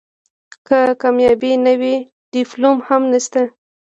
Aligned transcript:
که 0.67 0.79
کامیابي 1.01 1.51
نه 1.65 1.73
وي 1.79 1.95
ډیپلوم 2.31 2.77
هم 2.87 3.01
نشته. 3.13 3.41